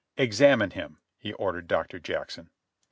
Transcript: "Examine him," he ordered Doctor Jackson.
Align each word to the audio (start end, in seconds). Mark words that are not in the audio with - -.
"Examine 0.17 0.71
him," 0.71 0.97
he 1.19 1.31
ordered 1.33 1.67
Doctor 1.67 1.99
Jackson. 1.99 2.49